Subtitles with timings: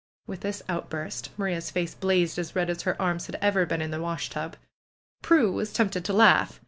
[0.25, 3.91] With this outburst, Maria's face blazed as red as her arms had ever been in
[3.91, 4.57] the washtub.
[5.21, 6.59] Prue was tempted to laugh.